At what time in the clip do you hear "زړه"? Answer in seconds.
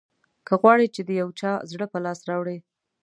1.71-1.85